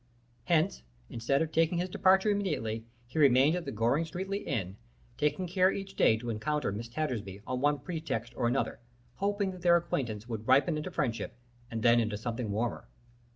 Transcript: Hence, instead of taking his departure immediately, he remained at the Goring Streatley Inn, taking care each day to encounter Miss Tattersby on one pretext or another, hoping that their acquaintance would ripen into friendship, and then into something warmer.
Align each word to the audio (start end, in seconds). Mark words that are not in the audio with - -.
Hence, 0.45 0.81
instead 1.11 1.43
of 1.43 1.51
taking 1.51 1.77
his 1.77 1.87
departure 1.87 2.31
immediately, 2.31 2.85
he 3.05 3.19
remained 3.19 3.55
at 3.55 3.65
the 3.65 3.71
Goring 3.71 4.03
Streatley 4.03 4.43
Inn, 4.47 4.75
taking 5.15 5.45
care 5.45 5.71
each 5.71 5.93
day 5.93 6.17
to 6.17 6.31
encounter 6.31 6.71
Miss 6.71 6.87
Tattersby 6.87 7.41
on 7.45 7.61
one 7.61 7.77
pretext 7.77 8.33
or 8.35 8.47
another, 8.47 8.79
hoping 9.17 9.51
that 9.51 9.61
their 9.61 9.77
acquaintance 9.77 10.27
would 10.27 10.47
ripen 10.47 10.75
into 10.75 10.89
friendship, 10.89 11.35
and 11.69 11.83
then 11.83 11.99
into 11.99 12.17
something 12.17 12.49
warmer. 12.49 12.87